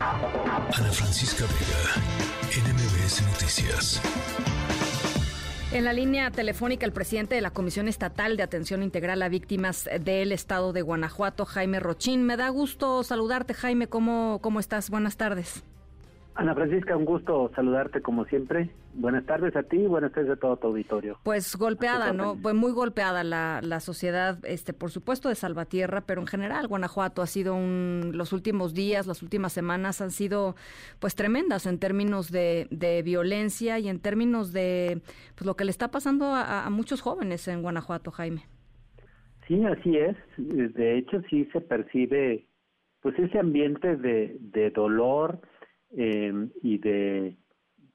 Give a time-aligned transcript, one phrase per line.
[0.00, 4.00] Ana Francisca Vega, NMBS Noticias.
[5.72, 9.90] En la línea telefónica, el presidente de la Comisión Estatal de Atención Integral a Víctimas
[10.00, 12.24] del Estado de Guanajuato, Jaime Rochín.
[12.24, 13.88] Me da gusto saludarte, Jaime.
[13.88, 14.88] ¿Cómo, cómo estás?
[14.88, 15.62] Buenas tardes.
[16.34, 18.70] Ana Francisca, un gusto saludarte como siempre.
[18.94, 21.18] Buenas tardes a ti y buenas tardes a todo tu auditorio.
[21.22, 22.36] Pues golpeada, ¿no?
[22.40, 27.20] Pues muy golpeada la, la sociedad, este, por supuesto de Salvatierra, pero en general Guanajuato
[27.20, 30.54] ha sido un, los últimos días, las últimas semanas han sido
[30.98, 35.02] pues tremendas en términos de, de violencia y en términos de
[35.34, 38.44] pues lo que le está pasando a, a muchos jóvenes en Guanajuato, Jaime.
[39.46, 40.16] Sí, así es.
[40.36, 42.46] De hecho, sí se percibe
[43.02, 45.40] pues ese ambiente de, de dolor,
[45.96, 47.36] eh, y de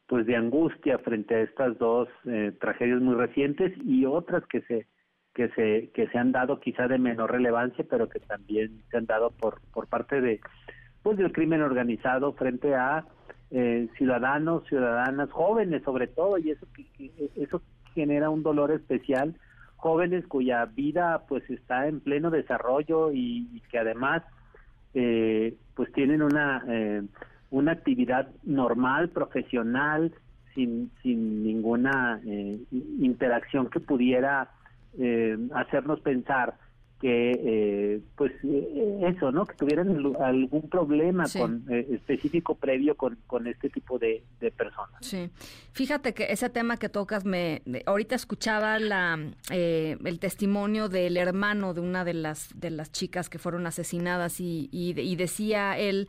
[0.07, 4.87] pues de angustia frente a estas dos eh, tragedias muy recientes y otras que se
[5.33, 9.05] que se que se han dado quizá de menor relevancia pero que también se han
[9.05, 10.39] dado por por parte de
[11.01, 13.05] pues del crimen organizado frente a
[13.51, 16.67] eh, ciudadanos ciudadanas jóvenes sobre todo y eso
[17.35, 17.61] eso
[17.93, 19.35] genera un dolor especial
[19.77, 24.23] jóvenes cuya vida pues está en pleno desarrollo y, y que además
[24.93, 27.03] eh, pues tienen una eh,
[27.51, 30.13] una actividad normal, profesional,
[30.55, 34.49] sin, sin ninguna eh, interacción que pudiera
[34.97, 36.55] eh, hacernos pensar
[37.01, 43.69] que eh, pues eso no que tuvieran algún problema con específico previo con, con este
[43.69, 44.95] tipo de, de, personas.
[45.01, 45.29] Sí.
[45.73, 51.81] Fíjate que ese tema que tocas me ahorita escuchaba la el testimonio del hermano de
[51.81, 56.07] una de las de las chicas que fueron asesinadas y, y, y decía él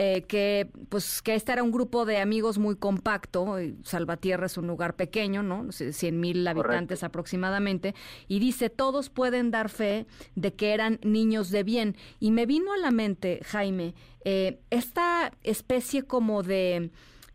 [0.00, 4.68] eh, que pues que este era un grupo de amigos muy compacto, Salvatierra es un
[4.68, 5.72] lugar pequeño, ¿no?
[5.72, 7.96] 100 mil habitantes aproximadamente,
[8.28, 11.96] y dice, todos pueden dar fe de que eran niños de bien.
[12.20, 16.90] Y me vino a la mente, Jaime, eh, esta especie como de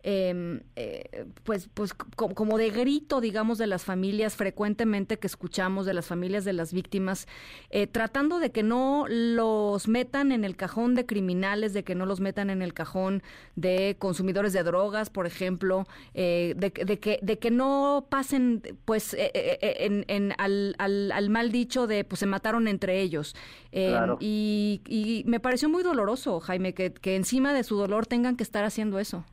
[0.06, 5.94] Em, eh, pues, pues como de grito, digamos, de las familias frecuentemente que escuchamos, de
[5.94, 7.26] las familias de las víctimas,
[7.70, 12.06] eh, tratando de que no los metan en el cajón de criminales, de que no
[12.06, 13.24] los metan en el cajón
[13.56, 20.34] de consumidores de drogas, por ejemplo, eh, de, que, de que no pasen, pues, en,
[20.38, 23.38] al, al, mal dicho de, pues, se mataron entre ellos.
[23.72, 28.36] Em, y, y me pareció muy doloroso, Jaime, que, que encima de su dolor tengan
[28.36, 29.24] que estar haciendo eso.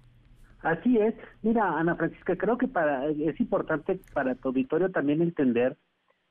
[0.62, 1.14] Así es.
[1.42, 5.76] Mira, Ana Francisca, creo que para es importante para tu auditorio también entender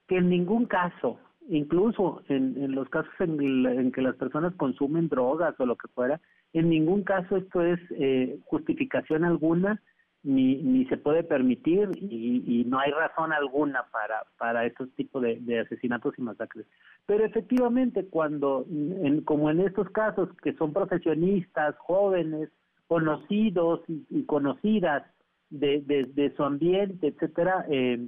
[0.08, 5.66] que en ningún caso, incluso en, los casos en, que las personas consumen drogas o
[5.66, 6.20] lo que fuera,
[6.54, 9.82] en ningún caso esto es eh, justificación alguna
[10.22, 15.38] ni, ni se puede permitir y, no hay razón alguna para, para estos tipos de,
[15.40, 16.68] de asesinatos y masacres.
[17.06, 22.50] Pero efectivamente, cuando, en, como en estos casos, que son profesionistas, jóvenes,
[22.90, 25.04] conocidos y, conocidas
[25.52, 28.08] de, de, su ambiente, etcétera, eh,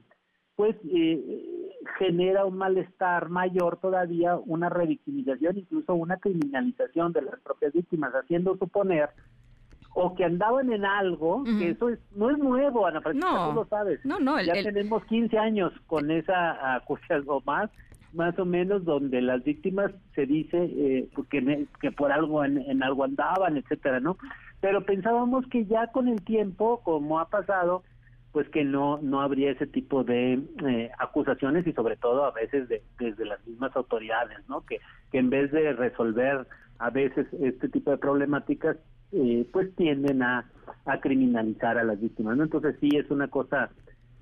[0.56, 7.74] pues eh, genera un malestar mayor todavía, una revictimización, incluso una criminalización de las propias
[7.74, 9.12] víctimas, haciendo suponer
[9.94, 13.56] o que andaban en algo, que eso es, no es nuevo, Ana Francisca, no, tú
[13.58, 14.04] lo sabes.
[14.04, 17.70] No, no, ya tenemos 15 años con esa acusación o más,
[18.14, 23.04] más o menos, donde las víctimas se dice eh, que, que por algo en, algo
[23.04, 24.18] andaban, etcétera, ¿no?
[24.62, 27.84] pero pensábamos que ya con el tiempo, como ha pasado,
[28.32, 32.70] pues que no no habría ese tipo de eh, acusaciones y sobre todo a veces
[32.70, 34.62] de, desde las mismas autoridades, ¿no?
[34.66, 34.80] Que,
[35.12, 36.48] que en vez de resolver
[36.80, 38.78] a veces este tipo de problemáticas,
[39.12, 40.50] eh, pues tienden a,
[40.86, 42.44] a criminalizar a las víctimas, ¿no?
[42.44, 43.70] Entonces sí es una cosa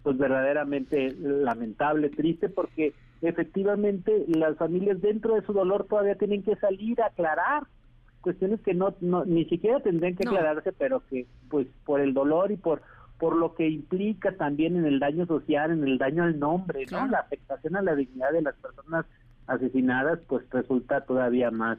[0.02, 6.56] pues verdaderamente lamentable, triste, porque efectivamente las familias dentro de su dolor todavía tienen que
[6.56, 7.64] salir a aclarar
[8.22, 12.52] cuestiones que no, no ni siquiera tendrían que aclararse, pero que pues por el dolor
[12.52, 12.82] y por
[13.18, 17.06] por lo que implica también en el daño social, en el daño al nombre, ¿no?
[17.08, 19.06] La afectación a la dignidad de las personas
[19.46, 21.78] asesinadas, pues resulta todavía más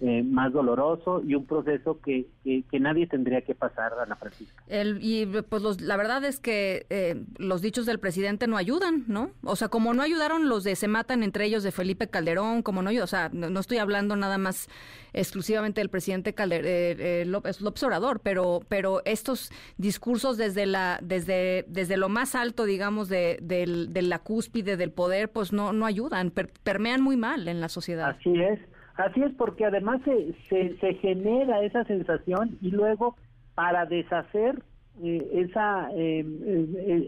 [0.00, 4.62] eh, más doloroso y un proceso que, que, nadie tendría que pasar, Ana Francisca.
[4.66, 9.30] El, y pues la verdad es que eh, los dichos del presidente no ayudan, ¿no?
[9.44, 12.82] O sea, como no ayudaron los de se matan entre ellos de Felipe Calderón, como
[12.82, 14.68] no o sea, no, estoy hablando nada más
[15.12, 21.64] exclusivamente del presidente Calderón, eh, López, López, Obrador, pero, pero estos discursos desde la, desde,
[21.68, 26.32] desde lo más alto, digamos, de, de, la cúspide del poder, pues no, no ayudan,
[26.62, 28.16] permean muy mal en la sociedad.
[28.18, 28.58] Así es.
[28.96, 33.16] Así es, porque además se, se, se genera esa sensación y luego
[33.54, 34.62] para deshacer
[35.02, 36.24] eh, esa eh,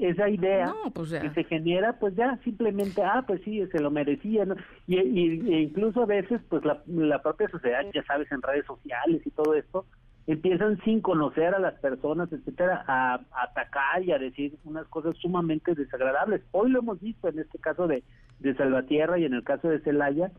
[0.00, 4.44] esa idea pues que se genera pues ya simplemente ah pues sí se lo merecía
[4.44, 4.56] ¿no?
[4.88, 8.66] y, y e incluso a veces pues la, la propia sociedad ya sabes en redes
[8.66, 9.86] sociales y todo esto
[10.26, 15.74] empiezan sin conocer a las personas, etcétera, a, atacar y a decir unas cosas sumamente
[15.74, 16.42] desagradables.
[16.50, 18.02] Hoy lo hemos visto en este caso de,
[18.40, 20.32] de Salvatierra y en el caso de Celaya,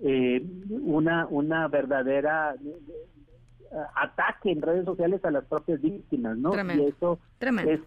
[0.00, 6.52] eh, una, una verdadera eh, ataque en redes sociales a las propias víctimas, ¿no?
[6.74, 7.18] Y eso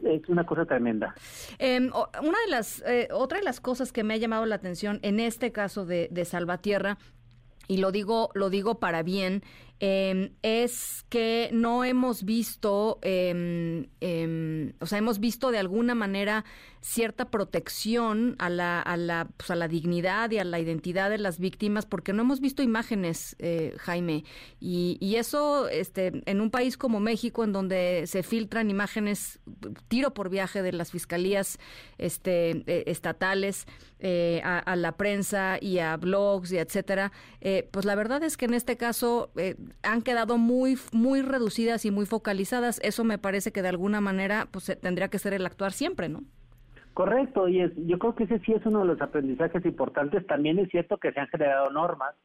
[0.04, 1.16] Es, una cosa tremenda.
[1.58, 1.90] Em,
[2.22, 5.20] una de las, eh, otra de las cosas que me ha llamado la atención en
[5.20, 6.98] este caso de, de Salvatierra
[7.68, 9.44] y lo digo, lo digo para bien,
[9.84, 13.88] Em, es que no hemos visto, em,
[14.80, 16.46] o sea, hemos visto de alguna manera
[16.82, 21.20] cierta protección a la, a la, pues a la dignidad y a la identidad de
[21.20, 24.24] las víctimas, porque no hemos visto imágenes, eh, Jaime,
[24.60, 29.40] y, y, eso, este, en un país como México, en donde se filtran imágenes
[29.88, 31.60] tiro por viaje de las fiscalías,
[32.00, 33.68] este, eh, estatales
[34.00, 37.12] eh, a, a, la prensa y a blogs y etcétera,
[37.72, 39.32] pues la verdad es que en este caso
[39.84, 42.80] han quedado muy, muy reducidas y muy focalizadas.
[42.84, 46.24] Eso me parece que de alguna manera pues tendría que ser el actuar siempre, ¿no?
[46.94, 50.26] Correcto, y es, yo creo que ese sí es uno de los aprendizajes importantes.
[50.28, 52.16] También es cierto que se han generado normas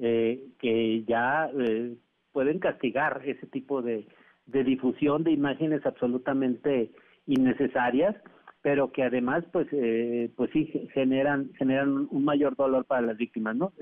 [0.00, 1.94] eh, que ya eh,
[2.32, 4.06] pueden castigar ese tipo de,
[4.46, 6.90] de difusión de imágenes absolutamente
[7.26, 8.16] innecesarias,
[8.62, 13.56] pero que además, pues, eh, pues sí generan generan un mayor dolor para las víctimas,
[13.56, 13.72] ¿no?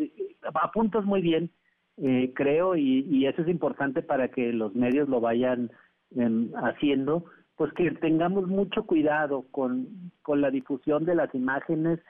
[0.55, 1.51] Apuntas muy bien
[1.99, 5.71] eh, creo, y, eso es importante para que los medios lo vayan
[6.15, 7.25] em, haciendo,
[7.57, 12.01] pues que tengamos mucho cuidado con, con la difusión de las imágenes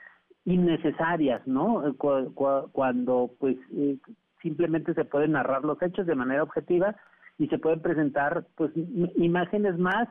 [0.45, 1.83] innecesarias, ¿no?
[1.97, 3.97] cuando pues eh,
[4.41, 6.95] simplemente se pueden narrar los hechos de manera objetiva
[7.37, 8.71] y se pueden presentar pues
[9.15, 10.07] imágenes más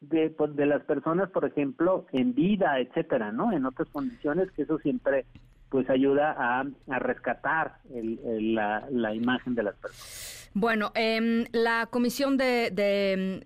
[0.00, 3.52] de, pues, de las personas, por ejemplo, en vida, etcétera, ¿no?
[3.52, 5.24] En otras condiciones que eso siempre
[5.70, 10.50] pues ayuda a, a rescatar el, la, la, imagen de las personas.
[10.54, 12.70] Bueno, eh, la Comisión de,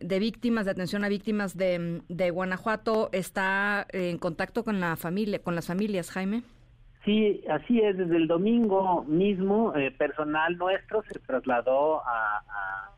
[0.00, 5.40] de, Víctimas, de Atención a Víctimas de, de, Guanajuato, está en contacto con la familia,
[5.40, 6.42] con las familias, Jaime.
[7.04, 7.96] Sí, así es.
[7.96, 12.88] Desde el domingo mismo, eh, personal nuestro se trasladó a, a,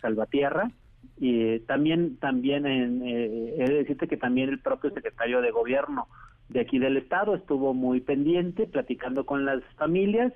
[0.00, 0.70] Salvatierra
[1.18, 6.06] y también, también, en, eh, he de decirte que también el propio secretario de Gobierno
[6.50, 10.32] de aquí del estado estuvo muy pendiente, platicando con las familias,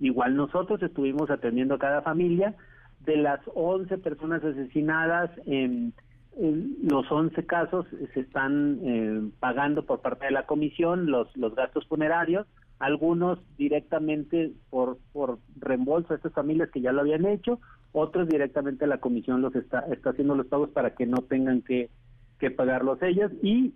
[0.00, 2.54] igual nosotros estuvimos atendiendo a cada familia,
[3.00, 5.92] de las 11 personas asesinadas, en,
[6.40, 7.84] los 11 casos
[8.14, 12.46] se están eh, pagando por parte de la comisión los, los gastos funerarios,
[12.78, 17.58] algunos directamente por, por reembolso a estas familias que ya lo habían hecho,
[17.90, 21.90] otros directamente la comisión los está, está haciendo los pagos para que no tengan que,
[22.38, 23.32] que pagarlos ellas.
[23.42, 23.74] Y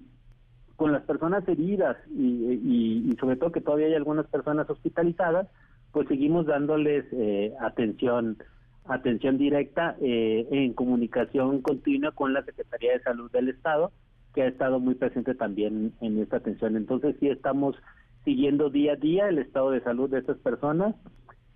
[0.76, 5.48] con las personas heridas y, sobre todo que todavía hay algunas personas hospitalizadas,
[5.92, 8.38] pues seguimos dándoles eh, atención
[8.84, 13.92] atención directa eh, en comunicación continua con la Secretaría de Salud del Estado,
[14.34, 16.76] que ha estado muy presente también en esta atención.
[16.76, 17.76] Entonces sí estamos
[18.24, 20.94] siguiendo día a día el estado de salud de estas personas.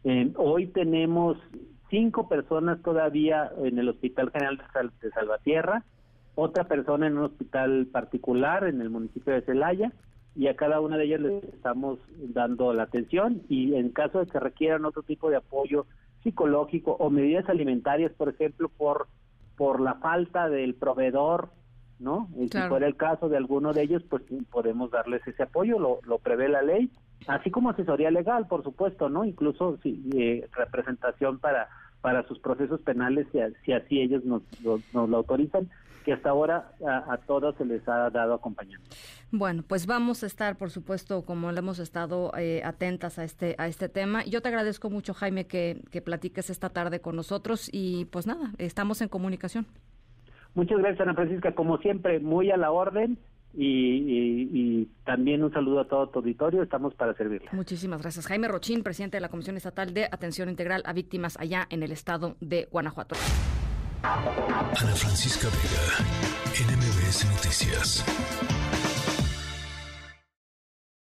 [0.04, 1.38] Eh, hoy tenemos
[1.90, 4.60] cinco personas todavía en el Hospital General
[5.02, 5.84] de Salvatierra,
[6.36, 9.92] otra persona en un hospital particular en el municipio de Celaya
[10.36, 14.26] y a cada una de ellas les estamos dando la atención y en caso de
[14.26, 15.86] que requieran otro tipo de apoyo
[16.22, 19.08] psicológico o medidas alimentarias, por ejemplo, por
[19.56, 21.48] por la falta del proveedor,
[21.98, 22.28] ¿no?
[22.36, 26.00] Y si fuera el caso de alguno de ellos, pues podemos darles ese apoyo, lo,
[26.04, 26.90] lo prevé la ley,
[27.26, 29.24] así como asesoría legal, por supuesto, ¿no?
[29.24, 31.68] Incluso si, eh, representación para
[32.00, 35.68] para sus procesos penales si, si así ellos nos, nos lo autorizan
[36.06, 38.94] que hasta ahora a, todos se les ha dado acompañamiento.
[39.32, 43.56] Bueno, pues vamos a estar, por supuesto, como le hemos estado eh, atentas a este
[43.58, 44.24] a este tema.
[44.24, 48.52] Yo te agradezco mucho, Jaime, que, que platiques esta tarde con nosotros y pues nada,
[48.58, 49.66] estamos en comunicación.
[50.54, 51.56] Muchas gracias, Ana Francisca.
[51.56, 53.18] Como siempre, muy a la orden.
[53.54, 56.62] Y, y, también un saludo a todo tu auditorio.
[56.62, 57.48] Estamos para servirle.
[57.52, 58.26] Muchísimas gracias.
[58.26, 61.92] Jaime Rochín, presidente de la Comisión Estatal de Atención Integral a Víctimas allá en el
[61.92, 63.16] estado de Guanajuato.
[64.02, 68.65] Ana Francisca Vega, NMBS Noticias.